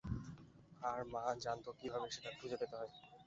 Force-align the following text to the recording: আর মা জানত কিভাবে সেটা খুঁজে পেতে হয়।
আর 0.81 0.99
মা 1.13 1.23
জানত 1.43 1.65
কিভাবে 1.79 2.07
সেটা 2.15 2.29
খুঁজে 2.37 2.57
পেতে 2.61 2.75
হয়। 2.79 2.91